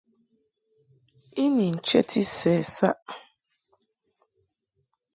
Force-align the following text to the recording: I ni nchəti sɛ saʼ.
I 1.43 1.45
ni 1.55 1.65
nchəti 1.75 2.21
sɛ 2.37 2.53
saʼ. 2.75 2.99